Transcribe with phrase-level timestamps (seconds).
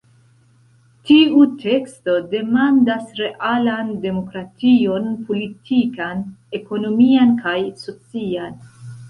[1.09, 6.25] Tiu teksto demandas realan demokration politikan,
[6.63, 8.59] ekonomian kaj socian.